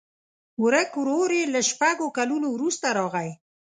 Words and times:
ورک 0.63 0.89
ورور 0.99 1.29
یې 1.39 1.43
له 1.53 1.61
شپږو 1.69 2.07
کلونو 2.17 2.47
وروسته 2.51 2.87
راغی. 2.97 3.29